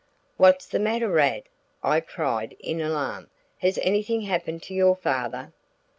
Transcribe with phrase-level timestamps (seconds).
[0.35, 1.43] "What's the matter, Rad?"
[1.83, 3.29] I cried in alarm.
[3.59, 5.53] "Has anything happened to your father?"